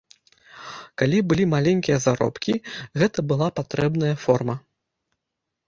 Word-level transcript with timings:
Калі 1.01 1.17
былі 1.33 1.45
маленькія 1.55 1.97
заробкі, 2.07 2.53
гэта 3.03 3.27
была 3.35 3.47
патрэбная 3.63 4.13
форма. 4.25 4.59